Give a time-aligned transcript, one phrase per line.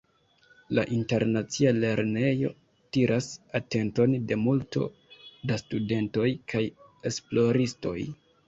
[0.77, 2.49] La Internacia Lernejo
[2.97, 3.29] tiras
[3.61, 4.89] atenton de multo
[5.53, 6.65] da studentoj kaj
[7.13, 7.99] esploristoj.